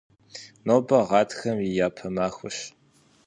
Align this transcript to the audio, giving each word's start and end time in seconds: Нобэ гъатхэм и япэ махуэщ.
Нобэ 0.65 0.97
гъатхэм 1.09 1.57
и 1.67 1.69
япэ 1.85 2.07
махуэщ. 2.15 2.57